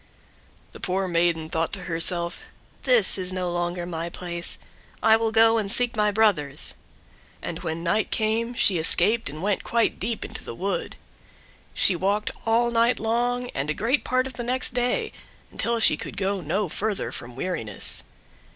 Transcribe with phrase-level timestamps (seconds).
[0.71, 2.45] The poor maiden thought to herself:
[2.85, 4.57] "This is no longer my place,
[5.03, 6.73] I will go and seek my brothers;"
[7.39, 10.95] and when night came she escaped and went quite deep into the wood.
[11.75, 15.13] She walked all night long and great part of the next day,
[15.51, 18.03] until she could go no further from weariness.